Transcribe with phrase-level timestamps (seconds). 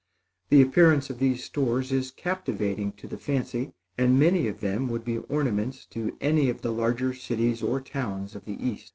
[0.49, 5.05] The appearance of these stores is captivating to the fancy, and many of them would
[5.05, 8.89] be ornaments to any of the larger cities or towns of the east.